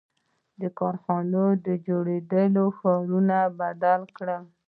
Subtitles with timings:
[0.61, 1.43] •د کارخانو
[1.85, 4.43] جوړېدو ښارونه بدل کړل.